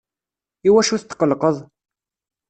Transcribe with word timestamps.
Iwacu 0.67 0.95
tetqllqeḍ? 0.99 1.57